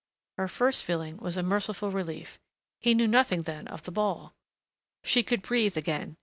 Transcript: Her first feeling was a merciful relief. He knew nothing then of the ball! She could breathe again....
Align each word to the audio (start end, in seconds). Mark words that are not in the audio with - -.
Her 0.39 0.47
first 0.47 0.83
feeling 0.83 1.17
was 1.17 1.37
a 1.37 1.43
merciful 1.43 1.91
relief. 1.91 2.39
He 2.79 2.95
knew 2.95 3.05
nothing 3.07 3.43
then 3.43 3.67
of 3.67 3.83
the 3.83 3.91
ball! 3.91 4.33
She 5.03 5.21
could 5.21 5.43
breathe 5.43 5.77
again.... 5.77 6.17